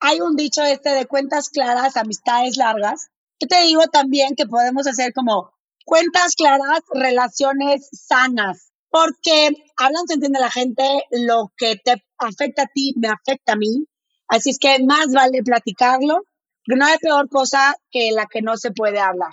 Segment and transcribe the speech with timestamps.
[0.00, 3.08] hay un dicho este de cuentas claras, amistades largas.
[3.40, 5.52] Yo te digo también que podemos hacer como
[5.84, 12.66] cuentas claras, relaciones sanas, porque hablan, se entiende la gente, lo que te afecta a
[12.66, 13.86] ti me afecta a mí.
[14.28, 16.22] Así es que más vale platicarlo,
[16.66, 19.32] no hay peor cosa que la que no se puede hablar.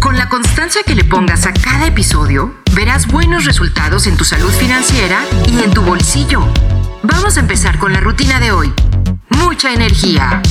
[0.00, 4.50] Con la constancia que le pongas a cada episodio, verás buenos resultados en tu salud
[4.50, 6.40] financiera y en tu bolsillo.
[7.04, 8.72] Vamos a empezar con la rutina de hoy.
[9.28, 10.42] Mucha energía.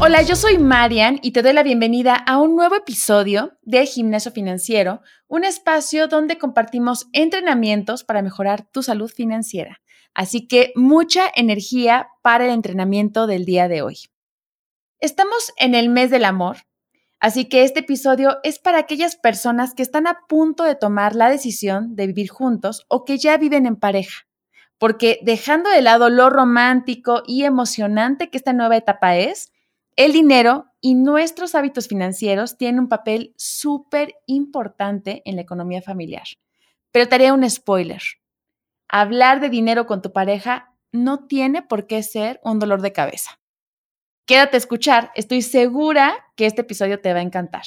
[0.00, 4.32] Hola, yo soy Marian y te doy la bienvenida a un nuevo episodio de Gimnasio
[4.32, 9.80] Financiero, un espacio donde compartimos entrenamientos para mejorar tu salud financiera.
[10.12, 13.98] Así que mucha energía para el entrenamiento del día de hoy.
[14.98, 16.58] Estamos en el mes del amor,
[17.22, 21.30] así que este episodio es para aquellas personas que están a punto de tomar la
[21.30, 24.26] decisión de vivir juntos o que ya viven en pareja,
[24.76, 29.52] porque dejando de lado lo romántico y emocionante que esta nueva etapa es,
[29.94, 36.24] el dinero y nuestros hábitos financieros tienen un papel súper importante en la economía familiar.
[36.90, 38.02] Pero te haré un spoiler.
[38.88, 43.41] Hablar de dinero con tu pareja no tiene por qué ser un dolor de cabeza.
[44.26, 47.64] Quédate a escuchar, estoy segura que este episodio te va a encantar.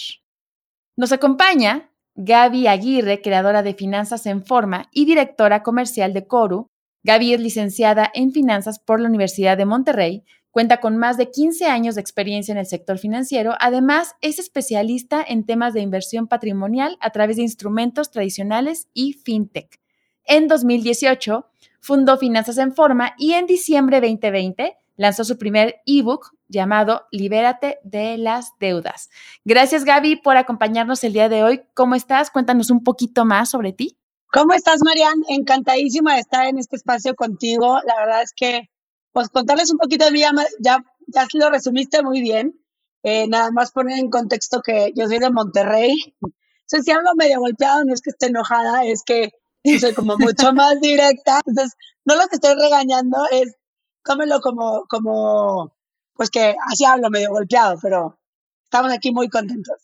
[0.96, 6.68] Nos acompaña Gaby Aguirre, creadora de Finanzas en Forma y directora comercial de Coru.
[7.04, 10.24] Gaby es licenciada en Finanzas por la Universidad de Monterrey
[10.56, 13.56] Cuenta con más de 15 años de experiencia en el sector financiero.
[13.60, 19.82] Además, es especialista en temas de inversión patrimonial a través de instrumentos tradicionales y fintech.
[20.24, 21.46] En 2018,
[21.82, 27.80] fundó Finanzas en Forma y en diciembre de 2020 lanzó su primer ebook llamado Libérate
[27.84, 29.10] de las deudas.
[29.44, 31.62] Gracias Gaby por acompañarnos el día de hoy.
[31.74, 32.32] ¿Cómo estás?
[32.32, 33.98] Cuéntanos un poquito más sobre ti.
[34.32, 35.24] ¿Cómo estás, Marian?
[35.30, 37.80] Encantadísima de estar en este espacio contigo.
[37.86, 38.70] La verdad es que
[39.14, 40.20] pues contarles un poquito de mí,
[40.60, 42.60] ya, ya, lo resumiste muy bien.
[43.02, 45.94] Eh, nada más poner en contexto que yo soy de Monterrey.
[46.20, 49.32] Entonces, si hablo medio golpeado, no es que esté enojada, es que
[49.80, 51.40] soy como mucho más directa.
[51.46, 53.56] Entonces, no lo que estoy regañando es,
[54.04, 55.74] tómelo como, como,
[56.16, 58.18] pues que así hablo medio golpeado, pero
[58.64, 59.76] estamos aquí muy contentos.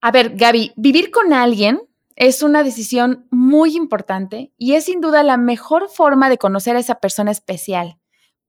[0.00, 1.80] A ver, Gaby, vivir con alguien
[2.14, 6.80] es una decisión muy importante y es sin duda la mejor forma de conocer a
[6.80, 7.98] esa persona especial.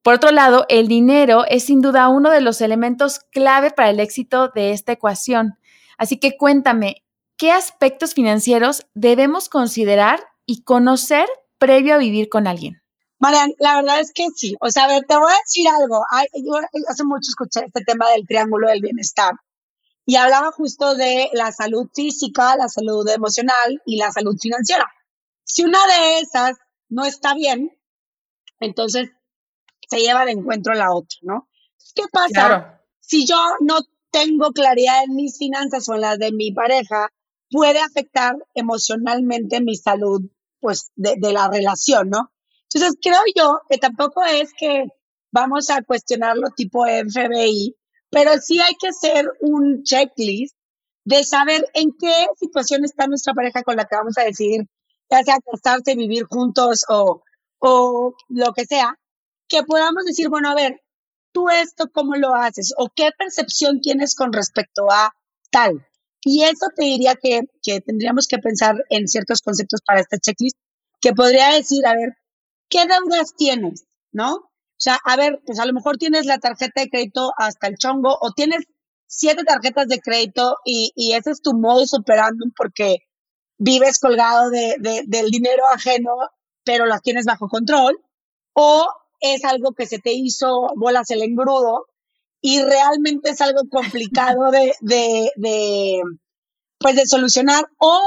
[0.01, 3.99] Por otro lado, el dinero es sin duda uno de los elementos clave para el
[3.99, 5.59] éxito de esta ecuación.
[5.97, 7.03] Así que cuéntame,
[7.37, 12.78] ¿qué aspectos financieros debemos considerar y conocer previo a vivir con alguien?
[13.19, 14.55] Marian, la verdad es que sí.
[14.61, 16.03] O sea, a ver, te voy a decir algo.
[16.33, 16.53] yo
[16.87, 19.33] hace mucho escuché este tema del triángulo del bienestar
[20.05, 24.89] y hablaba justo de la salud física, la salud emocional y la salud financiera.
[25.43, 27.77] Si una de esas no está bien,
[28.59, 29.09] entonces
[29.89, 31.49] se lleva de encuentro la otra, ¿no?
[31.93, 32.81] ¿Qué pasa?
[32.99, 33.79] Si yo no
[34.11, 37.09] tengo claridad en mis finanzas o en las de mi pareja,
[37.51, 40.21] puede afectar emocionalmente mi salud,
[40.59, 42.31] pues, de, de la relación, ¿no?
[42.73, 44.85] Entonces, creo yo que tampoco es que
[45.31, 47.75] vamos a cuestionarlo tipo FBI,
[48.09, 50.55] pero sí hay que hacer un checklist
[51.05, 54.67] de saber en qué situación está nuestra pareja con la que vamos a decidir,
[55.09, 57.23] ya sea casarse, vivir juntos o,
[57.59, 58.95] o lo que sea,
[59.47, 60.81] que podamos decir, bueno, a ver,
[61.31, 62.73] tú esto, ¿cómo lo haces?
[62.77, 65.11] ¿O qué percepción tienes con respecto a
[65.51, 65.85] tal?
[66.23, 70.57] Y eso te diría que, que tendríamos que pensar en ciertos conceptos para esta checklist,
[71.01, 72.13] que podría decir, a ver,
[72.69, 73.85] ¿qué deudas tienes?
[74.11, 74.35] ¿No?
[74.35, 77.77] O sea, a ver, pues a lo mejor tienes la tarjeta de crédito hasta el
[77.77, 78.65] chongo o tienes
[79.07, 82.99] siete tarjetas de crédito y, y ese es tu modus operandum porque
[83.57, 86.11] vives colgado de, de, del dinero ajeno,
[86.63, 87.99] pero las tienes bajo control.
[88.53, 88.87] O
[89.19, 91.87] es algo que se te hizo bolas el engrudo
[92.41, 94.73] y realmente es algo complicado de,
[95.35, 96.01] de,
[96.79, 97.99] pues de solucionar o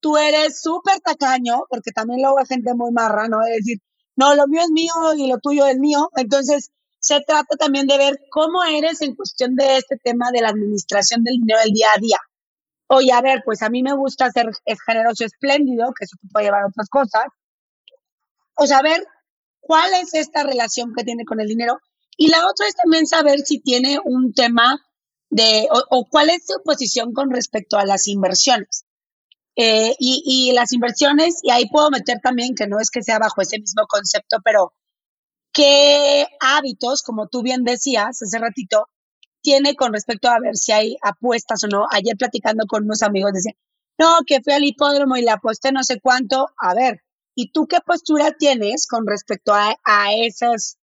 [0.00, 3.38] tú eres súper tacaño, porque también luego hay gente muy marra, ¿no?
[3.40, 3.78] De decir,
[4.16, 6.10] no, lo mío es mío y lo tuyo es mío.
[6.16, 10.50] Entonces, se trata también de ver cómo eres en cuestión de este tema de la
[10.50, 12.18] administración del dinero del día a día.
[12.86, 16.28] Oye, a ver, pues a mí me gusta ser es generoso, espléndido, que eso te
[16.28, 17.24] puede llevar a otras cosas.
[18.56, 19.02] O sea, ver
[19.60, 21.78] cuál es esta relación que tiene con el dinero.
[22.16, 24.78] Y la otra es también saber si tiene un tema
[25.30, 28.84] de, o, cuál es su posición con respecto a las inversiones.
[29.56, 33.18] Eh, y, y, las inversiones, y ahí puedo meter también que no es que sea
[33.18, 34.72] bajo ese mismo concepto, pero
[35.52, 38.88] qué hábitos, como tú bien decías hace ratito,
[39.42, 41.86] tiene con respecto a ver si hay apuestas o no.
[41.90, 43.52] Ayer platicando con unos amigos decía,
[43.98, 46.48] no, que fui al hipódromo y le aposté no sé cuánto.
[46.56, 47.02] A ver,
[47.34, 50.78] ¿y tú qué postura tienes con respecto a, a esas,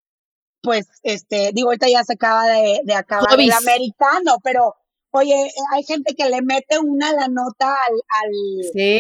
[0.62, 4.76] pues, este, digo, ahorita ya se acaba de, de acabar el americano, pero,
[5.12, 8.34] oye, hay gente que le mete una la nota al, al
[8.74, 9.00] sí.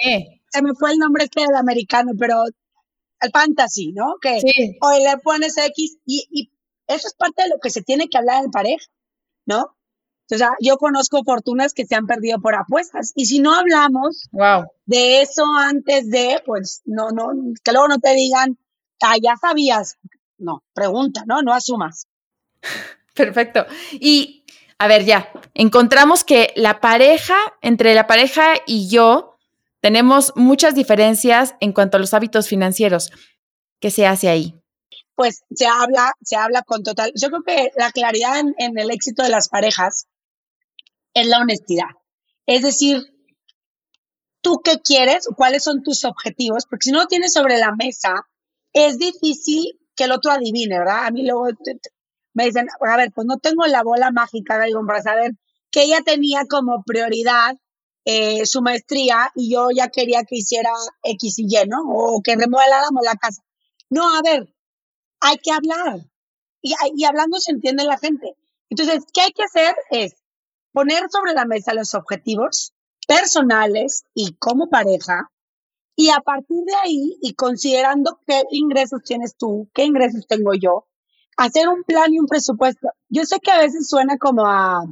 [0.49, 2.43] se me fue el nombre este del americano, pero
[3.19, 4.15] al fantasy, ¿no?
[4.21, 4.77] Que sí.
[4.81, 6.51] hoy le pones X y, y
[6.87, 8.85] eso es parte de lo que se tiene que hablar en pareja,
[9.45, 9.75] ¿no?
[10.31, 13.13] O sea, yo conozco fortunas que se han perdido por apuestas.
[13.15, 14.65] Y si no hablamos wow.
[14.85, 17.29] de eso antes de, pues, no, no,
[17.63, 18.57] que luego no te digan,
[19.01, 19.97] ah, ya sabías.
[20.37, 21.41] No, pregunta, ¿no?
[21.41, 22.07] No asumas.
[23.15, 23.65] Perfecto.
[23.93, 24.45] Y,
[24.79, 29.37] a ver, ya, encontramos que la pareja, entre la pareja y yo,
[29.81, 33.11] tenemos muchas diferencias en cuanto a los hábitos financieros.
[33.81, 34.55] ¿Qué se hace ahí?
[35.15, 37.11] Pues se habla, se habla con total.
[37.13, 40.07] Yo creo que la claridad en, en el éxito de las parejas
[41.13, 41.89] es la honestidad.
[42.45, 43.01] Es decir,
[44.41, 45.27] ¿tú qué quieres?
[45.35, 46.65] ¿Cuáles son tus objetivos?
[46.65, 48.13] Porque si no lo tienes sobre la mesa,
[48.71, 51.05] es difícil que el otro adivine, ¿verdad?
[51.05, 51.47] A mí luego
[52.39, 55.33] me dicen, a ver, pues no tengo la bola mágica, digo, para saber
[55.71, 57.57] que ella tenía como prioridad
[58.05, 60.69] eh, su maestría y yo ya quería que hiciera
[61.03, 61.81] X y Y, ¿no?
[61.85, 63.43] O que remodeláramos la casa.
[63.89, 64.55] No, a ver,
[65.19, 65.99] hay que hablar.
[66.61, 68.37] Y, y hablando se entiende la gente.
[68.69, 69.75] Entonces, ¿qué hay que hacer?
[69.91, 70.15] Es
[70.71, 72.71] poner sobre la mesa los objetivos
[73.05, 75.29] personales y como pareja,
[75.97, 80.85] y a partir de ahí, y considerando qué ingresos tienes tú, qué ingresos tengo yo,
[81.39, 82.89] hacer un plan y un presupuesto.
[83.07, 84.83] Yo sé que a veces suena como a...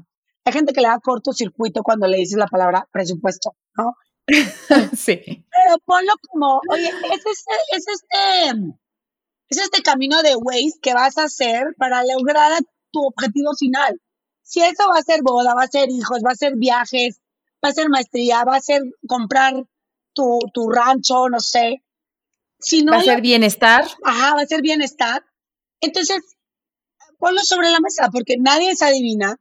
[0.45, 3.95] Hay gente que le da cortocircuito cuando le dices la palabra presupuesto, ¿no?
[4.95, 5.19] sí.
[5.25, 8.73] Pero ponlo como, oye, es este, es este,
[9.49, 12.61] es este camino de ways que vas a hacer para lograr
[12.91, 13.99] tu objetivo final.
[14.41, 17.19] Si eso va a ser boda, va a ser hijos, va a ser viajes,
[17.63, 19.65] va a ser maestría, va a ser comprar
[20.13, 21.83] tu, tu rancho, no sé.
[22.57, 23.85] Si no va a ser bienestar.
[24.05, 25.25] Ajá, va a ser bienestar.
[25.81, 26.36] Entonces,
[27.17, 29.37] ponlo sobre la mesa, porque nadie se adivina.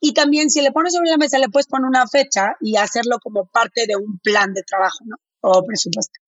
[0.00, 3.18] Y también si le pones sobre la mesa, le puedes poner una fecha y hacerlo
[3.20, 5.16] como parte de un plan de trabajo, ¿no?
[5.40, 6.20] O presupuesto.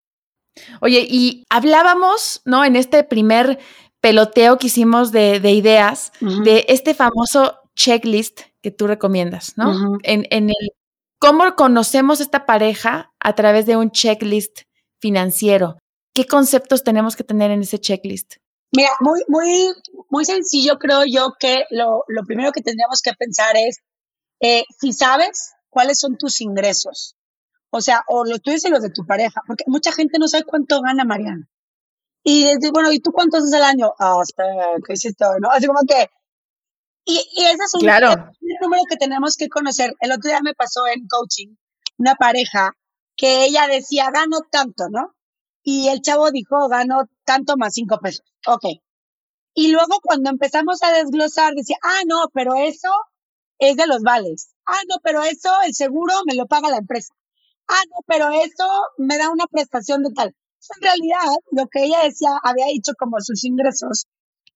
[0.81, 2.64] Oye, y hablábamos, ¿no?
[2.64, 3.58] En este primer
[4.00, 6.44] peloteo que hicimos de, de ideas, uh -huh.
[6.44, 9.70] de este famoso checklist que tú recomiendas, ¿no?
[9.70, 9.99] Uh -huh.
[10.02, 10.70] en, en, el
[11.19, 14.62] cómo conocemos esta pareja a través de un checklist
[15.00, 15.79] financiero.
[16.14, 18.37] ¿Qué conceptos tenemos que tener en ese checklist?
[18.73, 19.73] Mira, muy, muy,
[20.09, 23.81] muy sencillo creo yo que lo, lo primero que tendríamos que pensar es
[24.41, 27.17] eh, si sabes cuáles son tus ingresos.
[27.71, 30.45] O sea, o los tuyos y los de tu pareja, porque mucha gente no sabe
[30.45, 31.49] cuánto gana Mariana.
[32.25, 33.93] Y desde, bueno, ¿y tú cuánto haces al año?
[33.99, 34.23] Ah, oh,
[34.87, 35.39] ¿qué hiciste hoy?
[35.41, 35.51] ¿No?
[35.51, 36.11] Así como que
[37.05, 38.13] y, y ese es un, claro.
[38.13, 39.95] un número que tenemos que conocer.
[40.01, 41.55] El otro día me pasó en coaching
[41.99, 42.73] una pareja
[43.17, 45.15] que ella decía, gano tanto, ¿no?
[45.63, 48.30] Y el chavo dijo, gano tanto más cinco pesos.
[48.47, 48.65] Ok.
[49.55, 52.89] Y luego cuando empezamos a desglosar, decía, ah, no, pero eso
[53.59, 54.55] es de los vales.
[54.67, 57.15] Ah, no, pero eso, el seguro me lo paga la empresa.
[57.69, 58.67] Ah, no, pero eso
[58.99, 60.35] me da una prestación de tal.
[60.77, 64.07] En realidad, lo que ella decía, había dicho como sus ingresos,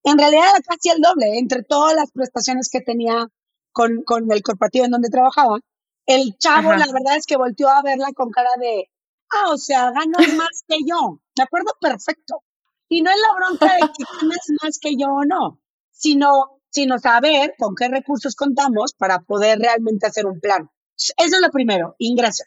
[0.05, 3.29] en realidad era casi el doble entre todas las prestaciones que tenía
[3.73, 5.59] con, con el corporativo en donde trabajaba.
[6.07, 6.79] El chavo, Ajá.
[6.79, 8.91] la verdad es que volteó a verla con cara de,
[9.33, 10.17] ah, o sea, ganas
[10.49, 11.21] más que yo.
[11.37, 12.44] Me acuerdo perfecto.
[12.89, 15.61] Y no es la bronca de que ganas más que yo o no,
[15.91, 20.71] sino, sino saber con qué recursos contamos para poder realmente hacer un plan.
[20.97, 22.47] Eso es lo primero, ingresos.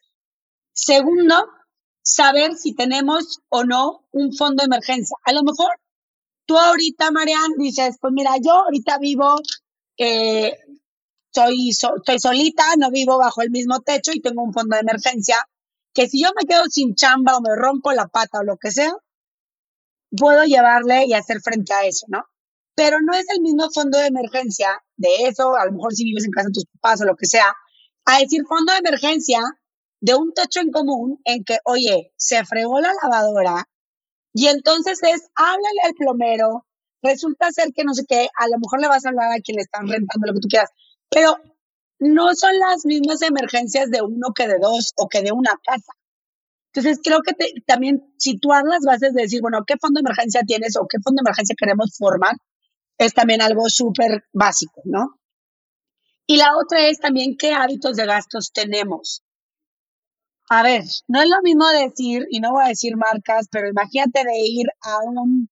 [0.73, 1.49] Segundo,
[2.01, 5.17] saber si tenemos o no un fondo de emergencia.
[5.23, 5.69] A lo mejor
[6.45, 9.35] tú ahorita, Marian, dices, pues mira, yo ahorita vivo,
[9.97, 10.57] eh,
[11.33, 14.81] soy, so, estoy solita, no vivo bajo el mismo techo y tengo un fondo de
[14.81, 15.37] emergencia
[15.93, 18.71] que si yo me quedo sin chamba o me rompo la pata o lo que
[18.71, 18.93] sea,
[20.15, 22.23] puedo llevarle y hacer frente a eso, ¿no?
[22.75, 26.25] Pero no es el mismo fondo de emergencia de eso, a lo mejor si vives
[26.25, 27.53] en casa de tus papás o lo que sea,
[28.05, 29.39] a decir fondo de emergencia
[29.99, 33.67] de un techo en común en que, oye, se fregó la lavadora,
[34.33, 36.67] y entonces es, háblale al plomero,
[37.01, 39.55] resulta ser que no sé qué, a lo mejor le vas a hablar a quien
[39.55, 40.69] le están rentando, lo que tú quieras,
[41.09, 41.37] pero
[41.99, 45.91] no son las mismas emergencias de uno que de dos o que de una casa.
[46.77, 50.43] Entonces creo que te, también situar las bases de decir, bueno, ¿qué fondo de emergencia
[50.45, 52.35] tienes o qué fondo de emergencia queremos formar?
[52.99, 55.19] Es también algo súper básico, ¿no?
[56.27, 59.23] Y la otra es también qué hábitos de gastos tenemos.
[60.49, 64.23] A ver, no es lo mismo decir, y no voy a decir marcas, pero imagínate
[64.23, 65.49] de ir a un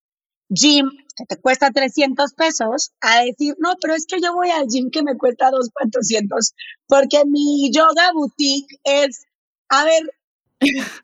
[0.48, 4.68] gym que te cuesta 300 pesos a decir, no, pero es que yo voy al
[4.68, 6.54] gym que me cuesta 2,400
[6.88, 9.26] porque mi yoga boutique es,
[9.70, 10.04] a ver,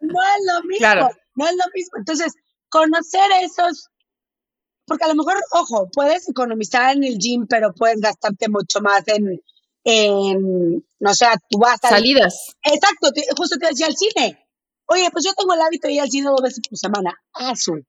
[0.01, 1.97] no es lo mismo, no es lo mismo.
[1.97, 2.33] Entonces,
[2.69, 3.89] conocer esos,
[4.85, 9.03] porque a lo mejor, ojo, puedes economizar en el gym, pero puedes gastarte mucho más
[9.07, 9.41] en,
[9.83, 11.89] en no sé, tú vas a...
[11.89, 12.53] Salidas.
[12.63, 14.47] Exacto, justo te decía al cine.
[14.87, 17.17] Oye, pues yo tengo el hábito de ir al cine dos veces por semana.
[17.33, 17.85] Azul.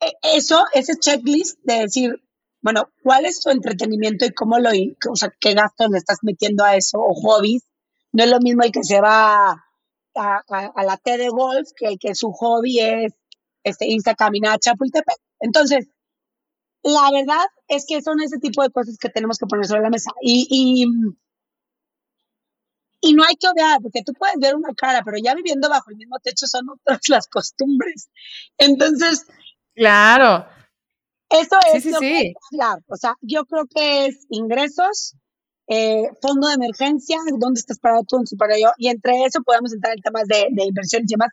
[0.00, 2.22] E, eso, ese checklist de decir,
[2.60, 6.64] bueno, ¿cuál es tu entretenimiento y cómo lo, o sea, qué gastos le estás metiendo
[6.64, 7.62] a eso o hobbies?
[8.12, 9.64] No es lo mismo el que se va
[10.18, 10.42] a,
[10.74, 13.12] a, la T de golf que que su hobby es
[13.64, 15.18] este, irse a caminar a Chapultepec.
[15.40, 15.88] Entonces,
[16.82, 19.90] la verdad es que son ese tipo de cosas que tenemos que poner sobre la
[19.90, 20.10] mesa.
[20.22, 20.86] Y, y,
[23.00, 25.90] y no hay que obviar, porque tú puedes ver una cara, pero ya viviendo bajo
[25.90, 28.08] el mismo techo son otras las costumbres.
[28.58, 29.26] Entonces,
[29.74, 30.46] claro.
[31.30, 32.34] Eso es sí, sí,
[32.88, 35.14] O sea, yo creo que es ingresos,
[35.68, 39.72] eh, fondo de emergencia, dónde estás parado tú, dónde para yo, y entre eso podemos
[39.72, 41.30] entrar en temas de, de inversiones y demás,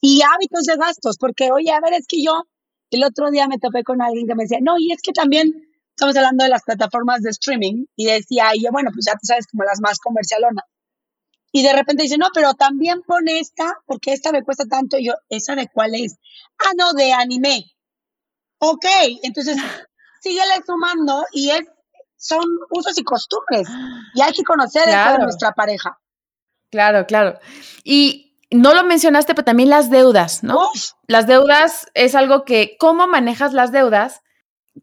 [0.00, 2.44] y hábitos de gastos, porque oye, a ver, es que yo
[2.90, 5.68] el otro día me topé con alguien que me decía, no, y es que también
[5.90, 9.24] estamos hablando de las plataformas de streaming, y decía, y yo, bueno, pues ya tú
[9.24, 10.64] sabes, como las más comercialonas.
[11.50, 14.98] Y de repente dice, no, pero también pone esta, porque esta me cuesta tanto.
[14.98, 16.16] Y yo, ¿esa de cuál es?
[16.58, 17.64] Ah, no, de anime.
[18.58, 18.84] Ok,
[19.22, 19.56] entonces
[20.20, 21.62] síguele sumando y es,
[22.18, 23.68] son usos y costumbres.
[24.14, 25.98] Y hay que conocer eso de nuestra pareja.
[26.70, 27.38] Claro, claro.
[27.84, 30.68] Y no lo mencionaste, pero también las deudas, ¿no?
[31.06, 34.22] Las deudas es algo que, ¿cómo manejas las deudas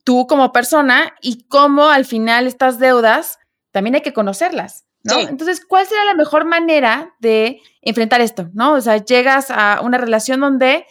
[0.03, 3.39] tú como persona y cómo al final estas deudas
[3.71, 5.19] también hay que conocerlas, ¿no?
[5.19, 8.73] Entonces, ¿cuál será la mejor manera de enfrentar esto, ¿no?
[8.73, 10.85] O sea, llegas a una relación donde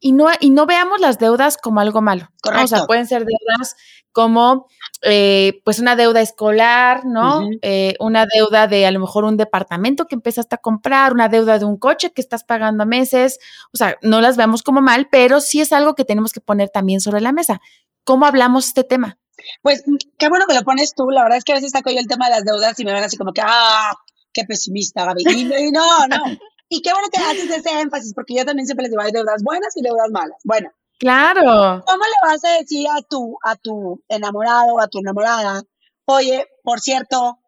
[0.00, 2.28] y no, y no veamos las deudas como algo malo.
[2.42, 3.76] O sea, pueden ser deudas
[4.12, 4.66] como
[5.02, 7.48] eh, pues una deuda escolar, ¿no?
[7.62, 11.58] Eh, una deuda de a lo mejor un departamento que empezaste a comprar, una deuda
[11.58, 13.38] de un coche que estás pagando a meses.
[13.72, 16.70] O sea, no las veamos como mal, pero sí es algo que tenemos que poner
[16.70, 17.60] también sobre la mesa.
[18.04, 19.18] ¿Cómo hablamos este tema?
[19.62, 19.84] Pues
[20.18, 21.10] qué bueno que lo pones tú.
[21.10, 22.92] La verdad es que a veces saco yo el tema de las deudas y me
[22.92, 23.92] ven así como que, ah,
[24.32, 25.24] qué pesimista, Gaby.
[25.28, 26.24] Y no, no.
[26.68, 29.42] Y qué bueno que haces ese énfasis, porque yo también siempre les digo, hay deudas
[29.42, 30.38] buenas y deudas malas.
[30.44, 30.70] Bueno.
[30.98, 31.84] Claro.
[31.86, 35.62] ¿Cómo le vas a decir a tu, a tu enamorado o a tu enamorada,
[36.06, 37.38] oye, por cierto,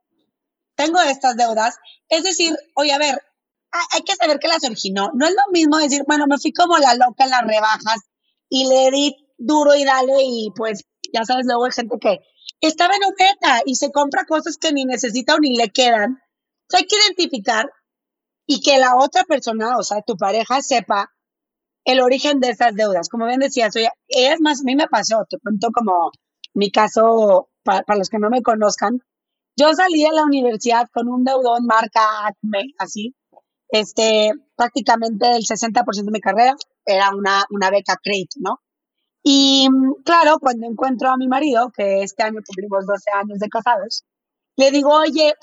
[0.77, 1.77] tengo estas deudas?
[2.09, 3.23] Es decir, oye, a ver,
[3.93, 5.11] hay que saber qué las originó.
[5.15, 8.01] No es lo mismo decir, bueno, me fui como la loca en las rebajas
[8.49, 12.21] y le di duro y dale y pues ya sabes, luego hay gente que
[12.61, 16.21] estaba en oferta y se compra cosas que ni necesita o ni le quedan.
[16.73, 17.71] hay que identificar
[18.49, 21.13] y que la otra persona, o sea, tu pareja, sepa
[21.85, 23.09] el origen de esas deudas.
[23.11, 26.11] Como bien decías, oye, es más, a mí me pasó, te cuento como
[26.55, 29.01] mi caso, para, los que no me conozcan,
[29.55, 33.15] yo salí de la universidad con un deudón marca Acme, así,
[33.69, 38.61] este, prácticamente el 60% de mi carrera era una, una beca crédito, ¿no?
[39.23, 39.69] Y
[40.07, 44.05] claro, cuando encuentro a mi marido, que este año cumplimos 12 años de casados,
[44.57, 45.35] le digo, oye,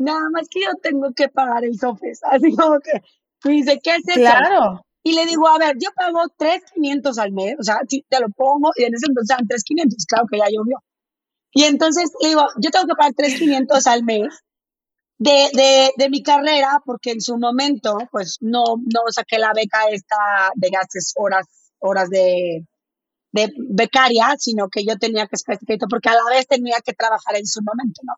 [0.00, 2.20] nada más que yo tengo que pagar el SOFES.
[2.24, 3.02] Así como que
[3.44, 4.20] me dice, ¿qué es eso?
[4.20, 4.84] Claro.
[5.02, 8.28] Y le digo, a ver, yo pago 3.500 al mes, o sea, si te lo
[8.28, 10.76] pongo, y en ese entonces eran 3.500, claro que ya llovió.
[11.52, 14.44] Y entonces le digo, yo tengo que pagar 3.500 al mes
[15.18, 19.88] de, de, de, mi carrera, porque en su momento, pues no, no saqué la beca
[19.90, 20.16] esta
[20.54, 21.46] de gastos horas,
[21.78, 22.66] horas de,
[23.32, 27.36] de becaria, sino que yo tenía que crédito, porque a la vez tenía que trabajar
[27.36, 28.14] en su momento, ¿no?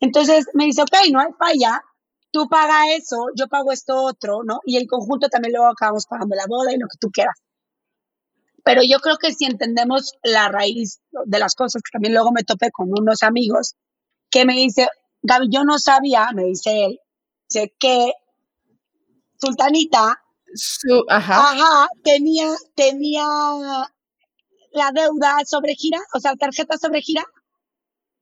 [0.00, 1.82] Entonces me dice, ok, no hay falla,
[2.30, 4.60] tú paga eso, yo pago esto otro, ¿no?
[4.64, 7.36] Y el conjunto también luego acabamos pagando la boda y lo que tú quieras.
[8.64, 12.44] Pero yo creo que si entendemos la raíz de las cosas, que también luego me
[12.44, 13.74] topé con unos amigos
[14.30, 14.88] que me dice,
[15.22, 17.00] Gaby, yo no sabía, me dice él,
[17.48, 18.12] sé que
[19.40, 20.20] Sultanita
[21.08, 21.88] ajá.
[22.02, 23.24] tenía, tenía
[24.72, 27.24] la deuda sobre gira, o sea, tarjeta sobre gira,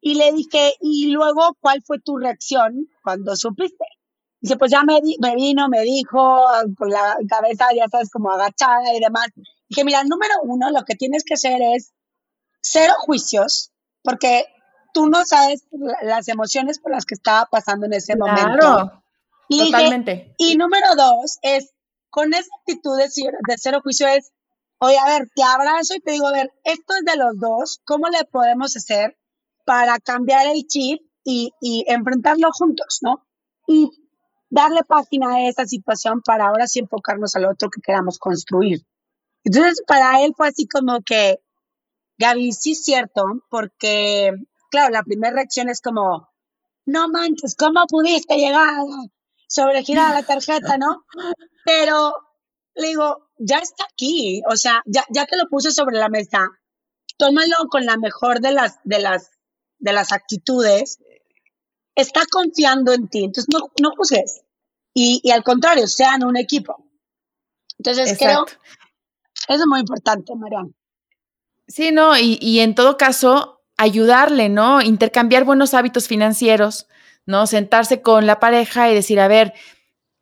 [0.06, 3.84] y le dije, ¿y luego cuál fue tu reacción cuando supiste?
[4.40, 6.44] Dice, pues ya me, me vino, me dijo,
[6.78, 9.26] con la cabeza, ya sabes, como agachada y demás.
[9.68, 11.92] Dije, mira, número uno, lo que tienes que hacer es
[12.60, 13.72] cero juicios,
[14.04, 14.44] porque
[14.94, 15.66] tú no sabes
[16.02, 19.02] las emociones por las que estaba pasando en ese momento.
[19.48, 20.36] Y totalmente.
[20.38, 21.74] y número dos es,
[22.10, 24.30] con esa actitud de, de cero juicio es,
[24.78, 27.80] oye, a ver, te abrazo y te digo, a ver, esto es de los dos,
[27.84, 29.16] ¿cómo le podemos hacer
[29.66, 31.52] para cambiar el chip y,
[31.88, 33.26] enfrentarlo juntos, ¿no?
[33.66, 33.90] Y
[34.48, 38.86] darle página a esa situación para ahora sí enfocarnos al otro que queramos construir.
[39.44, 41.40] Entonces, para él fue así como que,
[42.18, 44.32] Gaby, sí es cierto, porque,
[44.70, 46.28] claro, la primera reacción es como,
[46.86, 48.84] no manches, ¿cómo pudiste llegar
[49.48, 51.04] sobregirar la tarjeta, ¿no?
[51.64, 52.14] Pero
[52.74, 56.48] le digo, ya está aquí, o sea, ya, ya te lo puse sobre la mesa,
[57.16, 59.30] tómalo con la mejor de las, de las,
[59.78, 60.98] de las actitudes,
[61.94, 64.42] está confiando en ti, entonces no, no juzgues.
[64.94, 66.84] Y, y al contrario, sean un equipo.
[67.78, 70.70] Entonces creo, eso es muy importante, Mariana.
[71.68, 74.80] Sí, no, y, y en todo caso, ayudarle, ¿no?
[74.80, 76.86] Intercambiar buenos hábitos financieros,
[77.26, 77.46] ¿no?
[77.46, 79.52] Sentarse con la pareja y decir, a ver,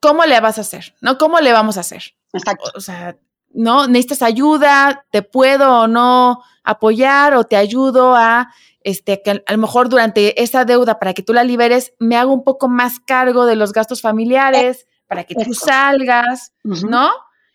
[0.00, 0.94] ¿cómo le vas a hacer?
[1.00, 1.18] ¿No?
[1.18, 2.14] ¿Cómo le vamos a hacer?
[2.32, 2.70] Exacto.
[2.74, 3.16] O sea,
[3.52, 3.86] ¿no?
[3.86, 5.06] ¿Necesitas ayuda?
[5.10, 7.34] ¿Te puedo o no apoyar?
[7.34, 8.52] ¿O te ayudo a,
[8.84, 12.32] este, que a lo mejor durante esa deuda, para que tú la liberes, me hago
[12.32, 17.10] un poco más cargo de los gastos familiares, para que tú salgas, ¿no?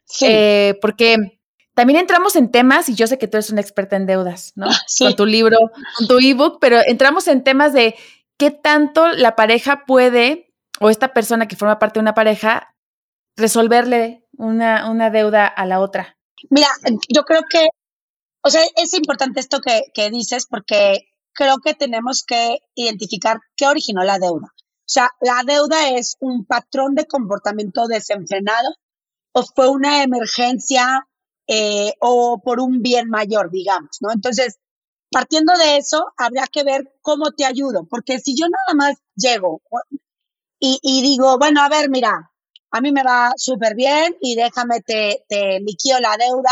[0.06, 0.26] Sí.
[0.28, 1.40] Eh, porque
[1.76, 4.68] también entramos en temas, y yo sé que tú eres una experta en deudas, ¿no?
[4.88, 5.06] Sí.
[5.06, 5.58] Con tu libro,
[5.98, 7.96] con tu ebook, pero entramos en temas de
[8.38, 12.76] qué tanto la pareja puede, o esta persona que forma parte de una pareja,
[13.38, 16.18] resolverle una, una deuda a la otra.
[16.50, 16.70] Mira,
[17.08, 17.66] yo creo que,
[18.42, 23.68] o sea, es importante esto que, que dices porque creo que tenemos que identificar qué
[23.68, 24.48] originó la deuda.
[24.48, 28.70] O sea, la deuda es un patrón de comportamiento desenfrenado
[29.34, 31.08] o fue una emergencia
[31.48, 34.12] eh, o por un bien mayor, digamos, ¿no?
[34.12, 34.60] Entonces,
[35.12, 39.62] partiendo de eso, habría que ver cómo te ayudo, porque si yo nada más llego
[40.60, 42.32] y, y digo, bueno, a ver, mira,
[42.72, 46.52] a mí me va súper bien y déjame, te, te liquido la deuda,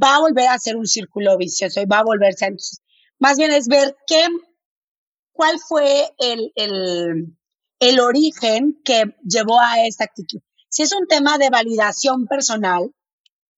[0.00, 2.50] va a volver a ser un círculo vicioso y va a volverse a...
[3.20, 4.26] Más bien es ver qué,
[5.32, 7.38] cuál fue el, el,
[7.78, 10.40] el origen que llevó a esta actitud.
[10.68, 12.90] Si es un tema de validación personal,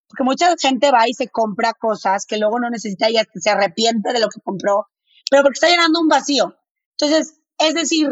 [0.08, 4.12] porque mucha gente va y se compra cosas que luego no necesita y se arrepiente
[4.12, 4.88] de lo que compró,
[5.30, 6.56] pero porque está llenando un vacío.
[6.98, 8.08] Entonces, es decir,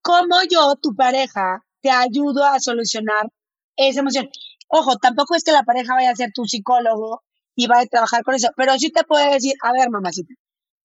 [0.00, 3.28] ¿cómo yo, tu pareja, te ayudo a solucionar
[3.76, 4.28] esa emoción?
[4.68, 7.22] Ojo, tampoco es que la pareja vaya a ser tu psicólogo
[7.54, 10.34] y vaya a trabajar con eso, pero sí te puede decir, a ver, mamacita,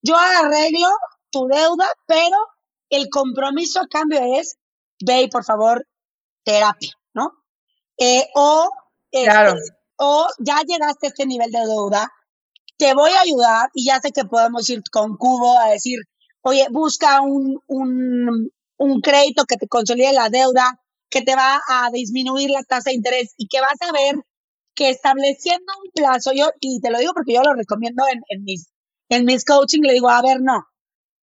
[0.02, 0.90] yo arreglo
[1.32, 2.38] tu deuda, pero
[2.90, 4.58] el compromiso a cambio es,
[5.04, 5.86] ve y por favor,
[6.44, 7.32] terapia, ¿no?
[7.98, 8.70] Eh, o,
[9.12, 9.56] claro.
[9.56, 12.12] este, o ya llegaste a este nivel de deuda,
[12.78, 16.00] te voy a ayudar y ya sé que podemos ir con Cubo a decir,
[16.42, 20.80] oye, busca un, un, un crédito que te consolide la deuda,
[21.10, 24.16] que te va a disminuir la tasa de interés y que vas a ver
[24.76, 28.44] que estableciendo un plazo, yo, y te lo digo porque yo lo recomiendo en, en
[28.44, 28.70] mis,
[29.10, 30.66] en mis coaching, le digo, a ver, no,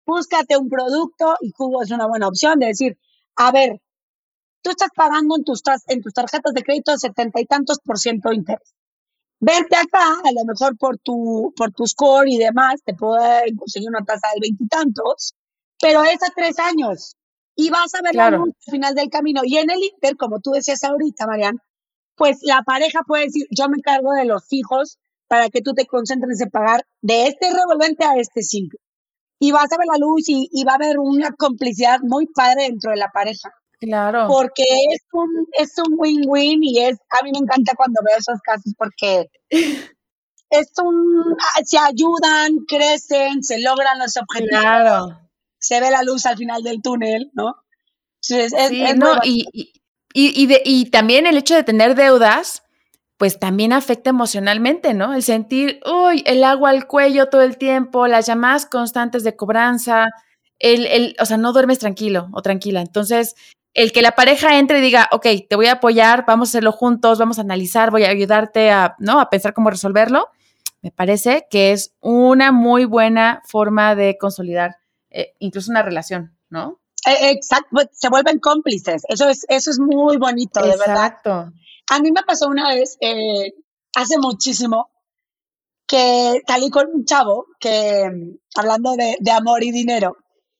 [0.06, 2.98] búscate un producto y Cubo es una buena opción de decir,
[3.36, 3.80] a ver,
[4.62, 8.30] tú estás pagando en tus, en tus tarjetas de crédito setenta y tantos por ciento
[8.30, 8.74] de interés.
[9.40, 13.90] Verte acá, a lo mejor por tu, por tu score y demás, te puede conseguir
[13.90, 15.34] una tasa del veintitantos,
[15.80, 17.16] pero es a tres años
[17.54, 18.38] y vas a ver claro.
[18.38, 19.42] la luz al final del camino.
[19.44, 21.58] Y en el Inter, como tú decías ahorita, Marian,
[22.16, 25.87] pues la pareja puede decir, yo me encargo de los fijos para que tú te
[25.87, 28.78] concentres en pagar de este revolvente a este simple.
[29.40, 32.64] Y vas a ver la luz y, y va a haber una complicidad muy padre
[32.64, 33.52] dentro de la pareja.
[33.80, 34.26] Claro.
[34.28, 38.40] Porque es un es un win-win y es a mí me encanta cuando veo esos
[38.40, 39.26] casos porque
[40.50, 44.60] es un se ayudan, crecen, se logran los objetivos.
[44.60, 45.20] Claro.
[45.58, 47.54] Se ve la luz al final del túnel, ¿no?
[48.28, 51.94] Entonces, es, sí, es no, y, y, y, de, y también el hecho de tener
[51.94, 52.62] deudas,
[53.24, 55.14] pues también afecta emocionalmente, ¿no?
[55.14, 60.08] El sentir, uy, el agua al cuello todo el tiempo, las llamadas constantes de cobranza,
[60.58, 62.82] el, el, o sea, no duermes tranquilo o tranquila.
[62.82, 63.34] Entonces,
[63.72, 66.72] el que la pareja entre y diga, ok, te voy a apoyar, vamos a hacerlo
[66.72, 69.18] juntos, vamos a analizar, voy a ayudarte a, ¿no?
[69.18, 70.28] a pensar cómo resolverlo,
[70.82, 74.76] me parece que es una muy buena forma de consolidar
[75.08, 76.78] eh, incluso una relación, ¿no?
[77.06, 81.54] Exacto, pues, se vuelven cómplices, eso es, eso es muy bonito, de Exacto.
[81.90, 83.52] A mí me pasó una vez, eh,
[83.94, 84.90] hace muchísimo,
[85.86, 88.10] que salí con un chavo que,
[88.56, 90.16] hablando de, de amor y dinero,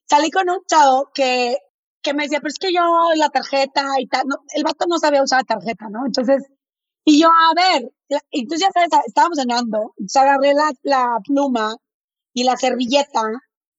[0.09, 1.59] salí con un chavo que
[2.05, 2.83] que me decía, pero es que yo
[3.17, 6.07] la tarjeta y tal, no, el vato no sabía usar la tarjeta, ¿no?
[6.07, 6.45] Entonces,
[7.05, 7.91] y yo, a ver,
[8.31, 11.75] entonces ya sabes, estábamos cenando, entonces agarré la, la pluma
[12.35, 13.23] y la servilleta,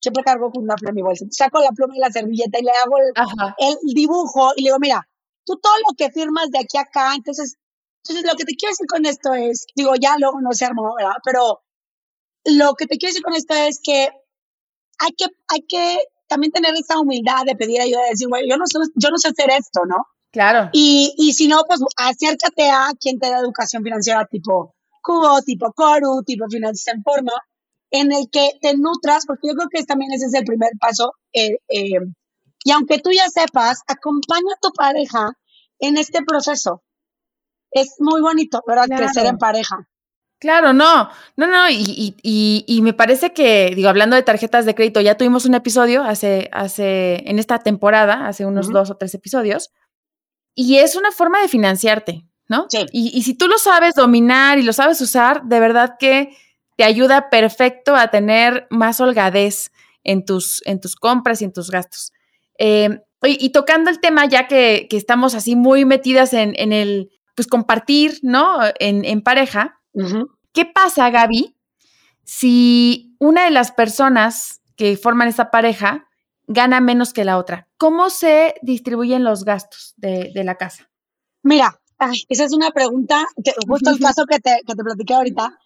[0.01, 2.63] siempre cargo con una pluma en mi bolsa, saco la pluma y la servilleta y
[2.63, 3.13] le hago el,
[3.69, 5.07] el, dibujo y le digo, mira,
[5.45, 7.55] tú todo lo que firmas de aquí a acá, entonces,
[8.03, 10.95] entonces lo que te quiero decir con esto es, digo, ya luego no se armó,
[10.95, 11.15] ¿verdad?
[11.23, 11.61] Pero
[12.45, 14.09] lo que te quiero decir con esto es que
[14.99, 18.57] hay que, hay que también tener esa humildad de pedir ayuda, de decir, güey, yo
[18.57, 20.07] no sé, yo no sé hacer esto, ¿no?
[20.31, 20.69] Claro.
[20.73, 25.71] Y, y si no, pues acércate a quien te da educación financiera tipo Cubo, tipo
[25.71, 27.31] Coru, tipo Finanzas en Forma,
[27.91, 31.13] en el que te nutras, porque yo creo que también ese es el primer paso.
[31.31, 31.99] Eh, eh,
[32.65, 35.37] y aunque tú ya sepas, acompaña a tu pareja
[35.79, 36.83] en este proceso.
[37.69, 38.87] Es muy bonito, ¿verdad?
[38.87, 39.87] Crecer en pareja.
[40.39, 44.73] Claro, no, no, no, y, y, y, me parece que, digo, hablando de tarjetas de
[44.73, 49.13] crédito, ya tuvimos un episodio hace, hace, en esta temporada, hace unos dos o tres
[49.13, 49.71] episodios,
[50.55, 52.65] y es una forma de financiarte, ¿no?
[52.69, 52.85] Sí.
[52.91, 56.35] Y, y si tú lo sabes dominar y lo sabes usar, de verdad que
[56.75, 59.71] te ayuda perfecto a tener más holgadez
[60.03, 62.11] en tus, en tus compras y en tus gastos.
[62.57, 67.09] Eh, y, tocando el tema, ya que, que estamos así muy metidas en, en, el,
[67.35, 68.59] pues compartir, ¿no?
[68.79, 69.81] En, en pareja,
[70.53, 71.55] ¿qué pasa, Gaby,
[72.23, 76.07] si una de las personas que forman esta pareja
[76.47, 77.67] gana menos que la otra?
[77.77, 80.89] ¿Cómo se distribuyen los gastos de, de la casa?
[81.41, 81.79] Mira,
[82.29, 85.57] esa es una pregunta, que, justo el caso que te, que te platiqué ahorita,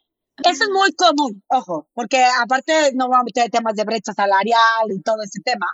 [0.43, 4.88] eso es muy común, ojo, porque aparte no vamos a meter temas de brecha salarial
[4.89, 5.65] y todo ese tema,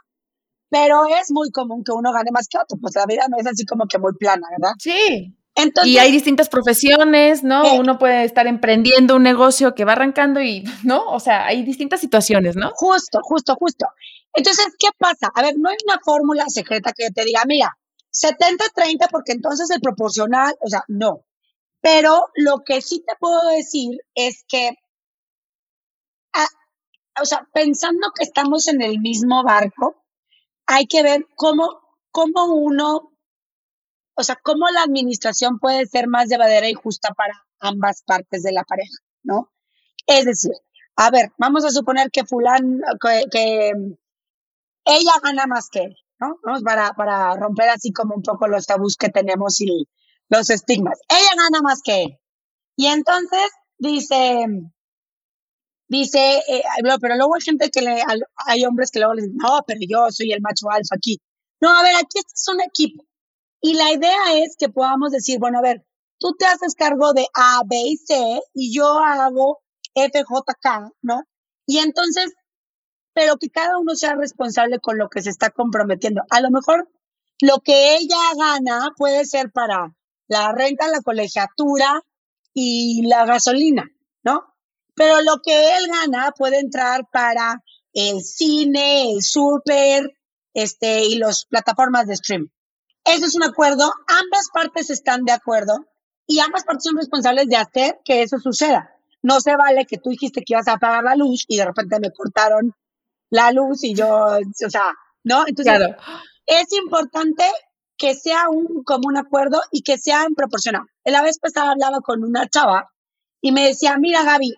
[0.69, 3.47] pero es muy común que uno gane más que otro, pues la vida no es
[3.47, 4.73] así como que muy plana, ¿verdad?
[4.79, 5.35] Sí.
[5.57, 7.63] Entonces, y hay distintas profesiones, ¿no?
[7.65, 11.05] Eh, uno puede estar emprendiendo un negocio que va arrancando y, ¿no?
[11.05, 12.71] O sea, hay distintas situaciones, ¿no?
[12.75, 13.87] Justo, justo, justo.
[14.33, 15.31] Entonces, ¿qué pasa?
[15.33, 17.69] A ver, no hay una fórmula secreta que te diga, mira,
[18.11, 21.21] 70-30 porque entonces el proporcional, o sea, no.
[21.79, 24.71] Pero lo que sí te puedo decir es que,
[26.33, 26.47] ah,
[27.21, 30.04] o sea, pensando que estamos en el mismo barco,
[30.67, 33.11] hay que ver cómo, cómo uno,
[34.15, 38.51] o sea, cómo la administración puede ser más llevadera y justa para ambas partes de
[38.51, 39.51] la pareja, ¿no?
[40.07, 40.53] Es decir,
[40.95, 43.71] a ver, vamos a suponer que fulán, que,
[44.87, 46.37] ella gana más que él, ¿no?
[46.63, 49.87] Para, para romper así como un poco los tabús que tenemos y
[50.29, 50.99] los estigmas.
[51.09, 52.19] Ella gana más que él.
[52.75, 54.45] Y entonces dice,
[55.99, 56.63] dice, eh,
[57.01, 58.01] pero luego hay gente que le,
[58.47, 61.19] hay hombres que luego le dicen, no, pero yo soy el macho alfa aquí.
[61.61, 63.03] No, a ver, aquí este es un equipo.
[63.61, 65.85] Y la idea es que podamos decir, bueno, a ver,
[66.19, 69.59] tú te haces cargo de A, B y C y yo hago
[69.95, 71.23] F, J, K, ¿no?
[71.65, 72.33] Y entonces,
[73.13, 76.21] pero que cada uno sea responsable con lo que se está comprometiendo.
[76.29, 76.89] A lo mejor
[77.41, 79.95] lo que ella gana puede ser para
[80.27, 82.01] la renta, la colegiatura
[82.53, 83.89] y la gasolina,
[84.23, 84.54] ¿no?
[84.95, 87.61] Pero lo que él gana puede entrar para
[87.93, 90.17] el cine, el súper,
[90.53, 92.49] este, y las plataformas de stream.
[93.03, 95.85] Eso es un acuerdo, ambas partes están de acuerdo
[96.25, 98.89] y ambas partes son responsables de hacer que eso suceda.
[99.21, 101.99] No se vale que tú dijiste que ibas a apagar la luz y de repente
[101.99, 102.73] me cortaron
[103.29, 105.45] la luz y yo, o sea, ¿no?
[105.47, 105.95] Entonces,
[106.45, 107.43] es importante
[107.97, 110.83] que sea un común acuerdo y que sea en proporcional.
[111.03, 112.91] La vez pasada hablaba con una chava
[113.41, 114.53] y me decía, mira Gaby,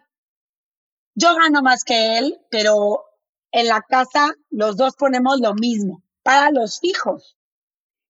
[1.17, 3.03] yo gano más que él, pero
[3.51, 7.36] en la casa los dos ponemos lo mismo para los hijos.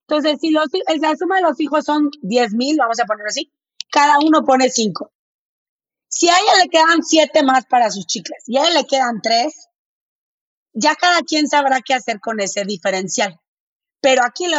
[0.08, 0.67] Entonces, si los,
[1.00, 3.50] la suma de los hijos son 10 mil, vamos a poner así,
[3.89, 5.10] cada uno pone 5.
[6.10, 9.22] Si a ella le quedan 7 más para sus chicles y a él le quedan
[9.22, 9.70] 3,
[10.74, 13.39] ya cada quien sabrá qué hacer con ese diferencial.
[14.02, 14.58] Pero aquí, lo,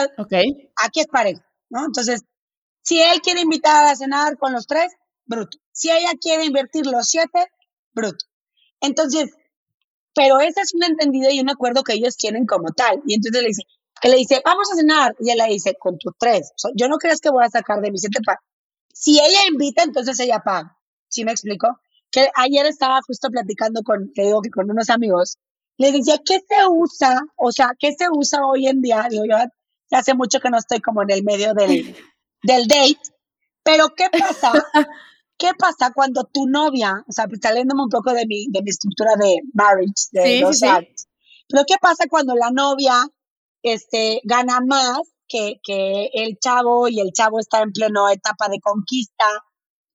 [0.77, 1.85] aquí es parejo, ¿no?
[1.85, 2.23] Entonces,
[2.83, 4.91] si él quiere invitar a cenar con los tres,
[5.27, 5.59] bruto.
[5.71, 7.47] Si ella quiere invertir los siete,
[7.93, 8.28] bruto.
[8.81, 9.31] Entonces,
[10.15, 13.01] pero ese es un entendido y un acuerdo que ellos tienen como tal.
[13.07, 13.63] Y entonces le dice,
[14.01, 15.17] que le dice, vamos a cenar.
[15.21, 16.53] Y él le dice, con tus tres.
[16.75, 18.41] yo no creas que voy a sacar de mis siete para.
[18.93, 20.77] Si ella invita, entonces ella paga.
[21.09, 21.69] ¿Sí me explico?
[22.11, 25.39] Que ayer estaba justo platicando con, te digo que con unos amigos,
[25.77, 27.21] le decía, ¿qué se usa?
[27.37, 29.07] O sea, ¿qué se usa hoy en día?
[29.09, 29.37] Digo, yo
[29.91, 31.95] ya hace mucho que no estoy como en el medio del,
[32.43, 32.99] del date,
[33.63, 34.53] pero ¿qué pasa?
[35.39, 39.15] ¿Qué pasa cuando tu novia, o sea, saliéndome un poco de mi, de mi estructura
[39.17, 40.67] de marriage, de sí, sí,
[41.49, 43.07] pero qué pasa cuando la novia
[43.63, 48.61] este, gana más que, que el chavo y el chavo está en pleno etapa de
[48.61, 49.25] conquista?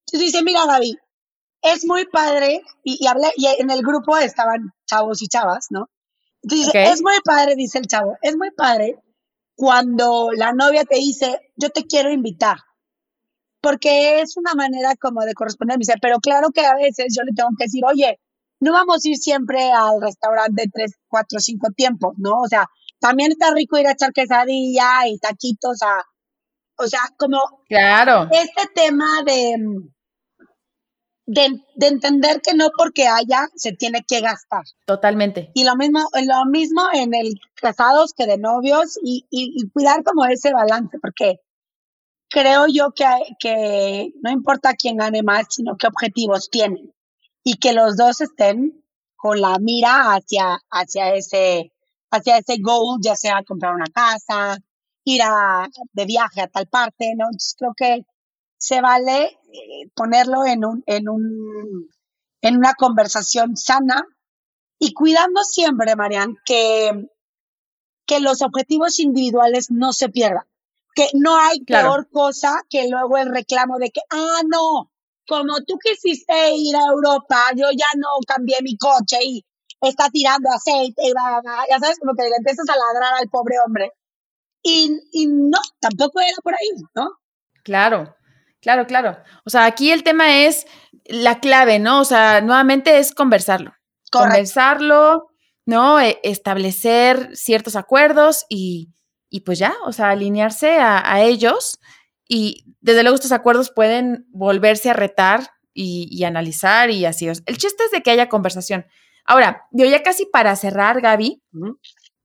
[0.07, 0.97] Entonces dice, mira Gaby,
[1.61, 5.89] es muy padre, y, y, hablé, y en el grupo estaban chavos y chavas, ¿no?
[6.41, 8.99] Entonces, es muy padre, dice el chavo, es muy padre
[9.55, 12.57] cuando la novia te dice, yo te quiero invitar,
[13.63, 17.49] porque es una manera como de corresponder, pero claro que a veces yo le tengo
[17.57, 18.19] que decir, oye,
[18.59, 22.41] no vamos a ir siempre al restaurante tres, cuatro, cinco tiempos, ¿no?
[22.41, 22.67] O sea,
[22.99, 26.03] también está rico ir a echar quesadilla y taquitos a,
[26.77, 28.27] o sea, como claro.
[28.31, 29.55] este tema de
[31.25, 34.63] de, entender que no porque haya se tiene que gastar.
[34.85, 35.51] Totalmente.
[35.53, 40.25] Y lo mismo, lo mismo en el casados que de novios y, y, cuidar como
[40.25, 41.39] ese balance, porque
[42.33, 46.91] creo yo que, no importa quién gane más, sino qué objetivos tienen
[47.43, 48.83] y que los dos estén
[49.15, 51.71] con la mira hacia, hacia ese
[52.09, 54.57] hacia ese goal, ya sea comprar una casa,
[55.03, 57.25] ir a, de viaje a tal parte, ¿no?
[57.25, 58.05] Entonces creo que
[58.57, 61.89] se vale eh, ponerlo en, un, en, un,
[62.41, 64.05] en una conversación sana
[64.77, 67.07] y cuidando siempre, Marian, que,
[68.05, 70.45] que los objetivos individuales no se pierdan.
[70.95, 74.91] Que no hay peor cosa que luego el reclamo de que, ah, no,
[75.27, 79.45] como tú quisiste ir a Europa, yo ya no cambié mi coche y
[79.81, 83.55] está tirando aceite y va, ya sabes, como que le empiezas a ladrar al pobre
[83.65, 83.91] hombre.
[84.61, 87.09] Y, y no, tampoco era por ahí, ¿no?
[87.63, 88.15] Claro,
[88.61, 89.17] claro, claro.
[89.45, 90.65] O sea, aquí el tema es
[91.05, 92.01] la clave, ¿no?
[92.01, 93.73] O sea, nuevamente es conversarlo.
[94.11, 95.27] Conversarlo,
[95.65, 95.99] ¿no?
[95.99, 98.93] E, establecer ciertos acuerdos y,
[99.33, 101.79] y, pues ya, o sea, alinearse a, a, ellos.
[102.27, 107.27] Y desde luego estos acuerdos pueden volverse a retar y, y analizar y así.
[107.27, 108.85] El chiste es de que haya conversación.
[109.25, 111.41] Ahora, yo ya casi para cerrar, Gaby,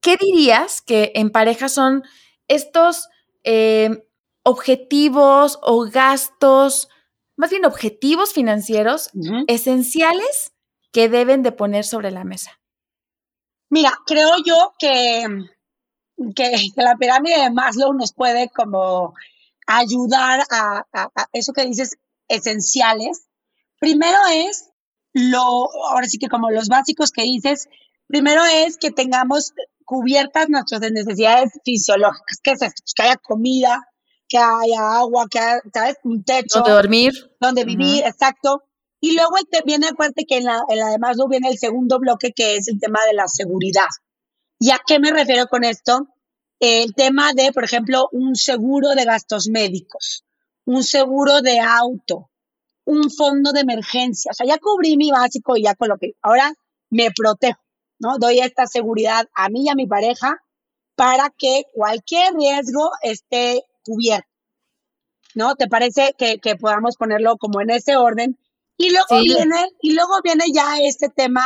[0.01, 2.03] ¿qué dirías que en pareja son
[2.47, 3.07] estos
[3.43, 4.05] eh,
[4.43, 6.89] objetivos o gastos,
[7.37, 9.09] más bien objetivos financieros
[9.47, 10.53] esenciales
[10.91, 12.59] que deben de poner sobre la mesa?
[13.69, 15.25] Mira, creo yo que,
[16.35, 19.13] que la pirámide de Maslow nos puede como
[19.67, 23.25] ayudar a, a eso que dices esenciales.
[23.79, 24.69] Primero es
[25.13, 25.39] lo,
[25.89, 27.67] ahora sí que como los básicos que dices,
[28.07, 29.53] primero es que tengamos
[29.85, 32.39] cubiertas nuestras necesidades fisiológicas.
[32.43, 32.83] ¿Qué es esto?
[32.95, 33.81] Que haya comida,
[34.27, 35.97] que haya agua, que haya, ¿sabes?
[36.03, 36.59] Un techo.
[36.59, 37.13] Donde dormir.
[37.39, 38.63] Donde vivir, exacto.
[39.01, 39.31] Y luego
[39.65, 42.67] viene aparte que en la, en la demás no viene el segundo bloque que es
[42.67, 43.87] el tema de la seguridad.
[44.59, 46.07] ¿Y a qué me refiero con esto?
[46.59, 50.25] El tema de, por ejemplo, un seguro de gastos médicos,
[50.65, 52.29] un seguro de auto,
[52.83, 54.31] un fondo de emergencia.
[54.31, 56.53] O sea, ya cubrí mi básico y ya con lo que ahora
[56.89, 57.61] me protejo,
[57.99, 58.17] ¿no?
[58.17, 60.43] Doy esta seguridad a mí y a mi pareja
[60.95, 64.27] para que cualquier riesgo esté cubierto.
[65.35, 65.55] ¿No?
[65.55, 68.37] ¿Te parece que, podamos ponerlo como en ese orden?
[68.75, 71.43] Y luego viene, y luego viene ya este tema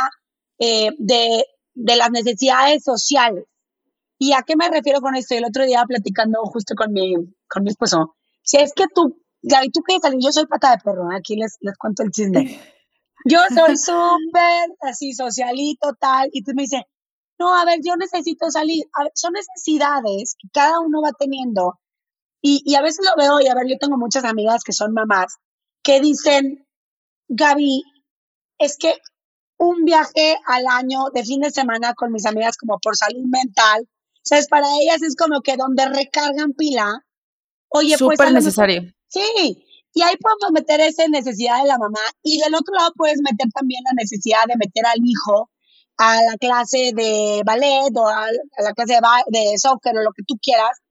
[0.58, 3.46] eh, de, de las necesidades sociales.
[4.18, 5.36] ¿Y a qué me refiero con esto?
[5.36, 7.14] El otro día platicando justo con mi,
[7.48, 8.16] con mi esposo.
[8.42, 10.20] Si es que tú Gaby, ¿tú qué salir?
[10.24, 11.18] Yo soy pata de perro, ¿eh?
[11.18, 12.60] aquí les, les cuento el chisme.
[13.26, 16.82] Yo soy súper así, socialito, tal, y tú me dices,
[17.40, 18.84] no, a ver, yo necesito salir.
[19.16, 21.80] son necesidades que cada uno va teniendo.
[22.42, 24.92] Y, y a veces lo veo, y a ver, yo tengo muchas amigas que son
[24.92, 25.38] mamás,
[25.84, 26.68] que dicen,
[27.30, 27.84] Gaby,
[28.58, 28.98] es que
[29.64, 33.88] un viaje al año de fin de semana con mis amigas como por salud mental,
[34.22, 34.48] ¿sabes?
[34.48, 37.06] Para ellas es como que donde recargan pila.
[37.70, 38.18] Oye, pues.
[38.18, 38.84] Súper necesario.
[39.08, 43.20] Sí, y ahí podemos meter esa necesidad de la mamá y del otro lado puedes
[43.22, 45.50] meter también la necesidad de meter al hijo
[45.98, 50.24] a la clase de ballet o a, la clase de, de, soccer o lo que
[50.28, 50.82] tú quieras,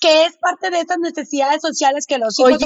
[0.00, 2.58] que es parte de esas necesidades sociales que los hijos...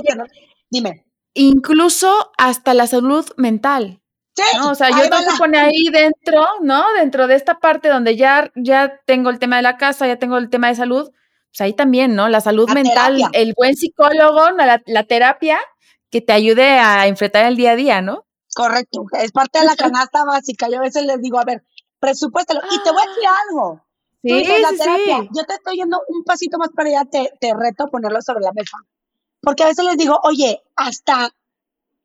[0.70, 1.04] dime.
[1.34, 4.02] Incluso hasta la salud mental.
[4.38, 6.85] Sí, O sea, yo tengo que poner ahí dentro, ¿no?
[6.92, 10.38] Dentro de esta parte donde ya, ya tengo el tema de la casa, ya tengo
[10.38, 11.11] el tema de salud,
[11.51, 12.29] pues ahí también, ¿no?
[12.29, 15.59] La salud mental, el buen psicólogo, la, la, terapia
[16.11, 18.27] que te ayude a enfrentar el día a día, ¿no?
[18.55, 20.68] Correcto, es parte de la canasta básica.
[20.68, 21.64] Yo a veces les digo, a ver,
[21.98, 22.61] presupuéstalo.
[22.70, 23.85] Y te voy a decir algo.
[24.22, 24.53] Sí, sí,
[25.33, 28.40] Yo te estoy yendo un pasito más para allá, te, te reto a ponerlo sobre
[28.40, 28.77] la mesa.
[29.40, 31.31] Porque a veces les digo, oye, hasta,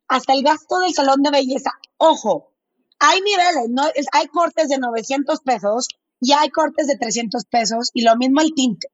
[0.08, 2.52] hasta el gasto del salón de belleza, ojo,
[2.98, 3.82] hay niveles, ¿no?
[4.12, 5.88] hay cortes de 900 pesos
[6.20, 8.88] y hay cortes de 300 pesos y lo mismo el tinte.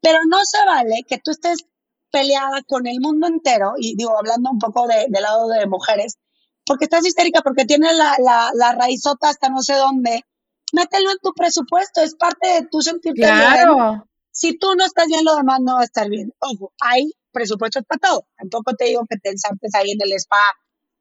[0.00, 1.64] Pero no se vale que tú estés
[2.10, 6.18] peleada con el mundo entero, y digo, hablando un poco de, del lado de mujeres,
[6.64, 10.24] porque estás histérica, porque tienes la, la, la, raizota hasta no sé dónde.
[10.72, 14.08] Mételo en tu presupuesto, es parte de tu sentirte claro.
[14.30, 16.34] Si tú no estás bien, lo demás no va a estar bien.
[16.40, 18.26] Ojo, hay presupuestos para todo.
[18.38, 20.40] Tampoco te digo que te ensartes ahí en el spa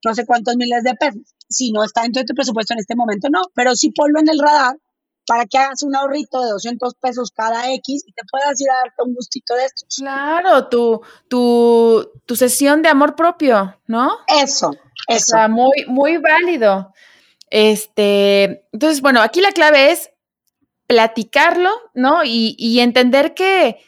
[0.06, 1.22] no sé cuántos miles de pesos.
[1.50, 3.42] Si no está dentro de tu presupuesto en este momento, no.
[3.56, 4.78] Pero sí ponlo en el radar
[5.28, 8.76] para que hagas un ahorrito de 200 pesos cada X y te puedas ir a
[8.76, 9.96] darte un gustito de estos.
[9.98, 14.18] Claro, tu, tu, tu sesión de amor propio, ¿no?
[14.28, 14.72] Eso,
[15.08, 15.38] eso.
[15.38, 16.94] O muy, muy válido.
[17.50, 20.12] Este, entonces, bueno, aquí la clave es
[20.86, 22.24] platicarlo, ¿no?
[22.24, 23.80] Y, y entender que,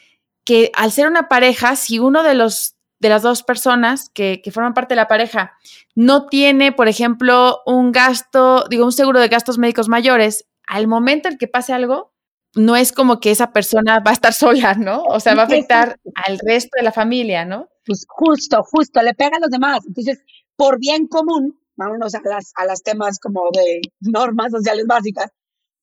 [0.48, 4.50] que al ser una pareja, si uno de los de las dos personas que, que,
[4.50, 5.52] forman parte de la pareja
[5.94, 11.28] no tiene, por ejemplo, un gasto, digo, un seguro de gastos médicos mayores al momento
[11.28, 12.14] en que pase algo,
[12.54, 15.02] no es como que esa persona va a estar sola, ¿no?
[15.02, 17.68] O sea, va a afectar al resto de la familia, ¿no?
[17.84, 19.80] Pues justo, justo, le pega a los demás.
[19.86, 20.18] Entonces,
[20.56, 25.30] por bien común, vámonos a las, a las temas como de normas sociales básicas,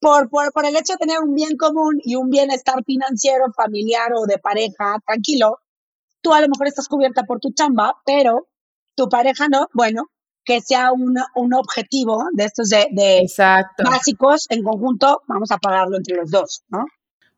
[0.06, 4.12] por, por, por el hecho de tener un bien común y un bienestar financiero, familiar
[4.16, 5.58] o de pareja tranquilo,
[6.22, 8.48] tú a lo mejor estás cubierta por tu chamba, pero
[8.96, 10.04] tu pareja no, bueno,
[10.44, 13.26] que sea un, un objetivo de estos de, de
[13.84, 16.86] básicos en conjunto, vamos a pagarlo entre los dos, ¿no?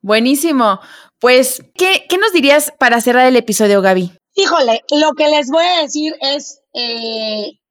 [0.02, 0.82] Buenísimo.
[1.20, 4.12] Pues, ¿qué, ¿qué, nos dirías para cerrar el episodio, Gaby?
[4.36, 7.62] Híjole, lo que les voy a decir es eh,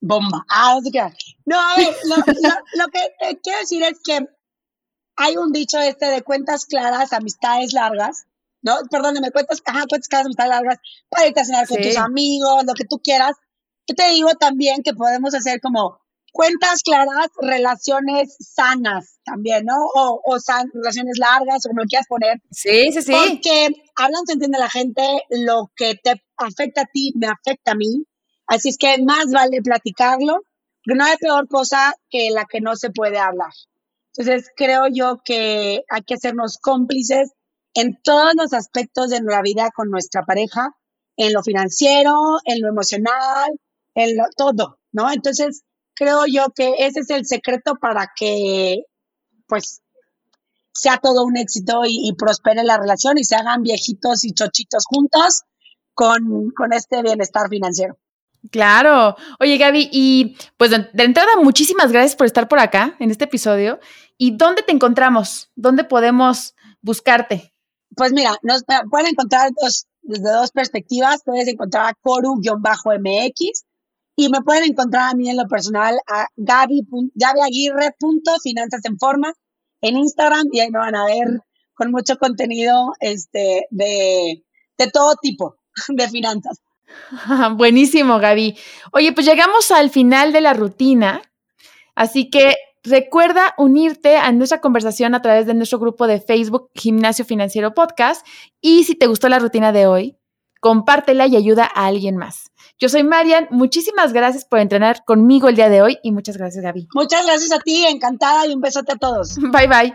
[0.00, 0.46] bomba.
[0.48, 1.02] Ah, no sé qué.
[1.44, 3.00] No, a ver, lo, lo, que
[3.42, 4.28] quiero decir es que
[5.16, 8.24] hay un dicho este de cuentas claras, amistades largas,
[8.62, 8.76] ¿no?
[8.90, 12.74] Perdóname, cuentas, ajá, cuentas claras, amistades largas, para irte a cenar con tus amigos, lo
[12.74, 13.36] que tú quieras.
[13.86, 15.98] Yo te digo también que podemos hacer como
[16.32, 19.76] cuentas claras, relaciones sanas también, ¿no?
[19.94, 22.42] O, o san, relaciones largas, o como lo quieras poner.
[22.50, 23.12] Sí, sí, sí.
[23.12, 27.76] Porque hablando, se entiende la gente, lo que te afecta a ti, me afecta a
[27.76, 28.04] mí.
[28.46, 30.40] Así es que más vale platicarlo,
[30.84, 33.52] porque no hay peor cosa que la que no se puede hablar.
[34.16, 37.32] Entonces, creo yo que hay que hacernos cómplices
[37.74, 40.76] en todos los aspectos de nuestra vida con nuestra pareja,
[41.16, 43.50] en lo financiero, en lo emocional,
[43.94, 45.10] en lo, todo, ¿no?
[45.10, 45.62] Entonces,
[45.94, 48.84] creo yo que ese es el secreto para que,
[49.46, 49.80] pues,
[50.72, 55.42] sea todo un éxito y, prospere la relación y se hagan viejitos y chochitos juntos
[55.92, 57.96] con, con este bienestar financiero.
[58.50, 59.16] Claro.
[59.40, 63.78] Oye, Gaby, y pues de, entrada, muchísimas gracias por estar por acá en este episodio.
[64.16, 65.50] ¿Y dónde te encontramos?
[65.56, 67.52] ¿Dónde podemos buscarte?
[67.96, 69.50] Pues mira, nos pueden encontrar
[70.02, 71.22] desde dos perspectivas.
[71.24, 73.64] Puedes encontrar a coru-mx
[74.16, 76.86] y me pueden encontrar a mí en lo personal a Gaby,
[78.42, 79.32] Finanzas en forma
[79.80, 81.40] en Instagram y ahí me van a ver
[81.74, 84.44] con mucho contenido este, de,
[84.78, 85.56] de todo tipo
[85.88, 86.60] de finanzas.
[87.56, 88.56] Buenísimo, Gaby.
[88.92, 91.22] Oye, pues llegamos al final de la rutina,
[91.94, 97.24] así que recuerda unirte a nuestra conversación a través de nuestro grupo de Facebook Gimnasio
[97.24, 98.24] Financiero Podcast
[98.60, 100.18] y si te gustó la rutina de hoy,
[100.60, 102.50] compártela y ayuda a alguien más.
[102.78, 106.62] Yo soy Marian, muchísimas gracias por entrenar conmigo el día de hoy y muchas gracias,
[106.62, 106.88] Gaby.
[106.94, 109.36] Muchas gracias a ti, encantada y un besote a todos.
[109.38, 109.94] Bye bye.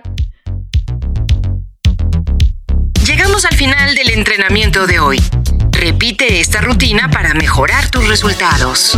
[3.05, 5.19] Llegamos al final del entrenamiento de hoy.
[5.71, 8.97] Repite esta rutina para mejorar tus resultados.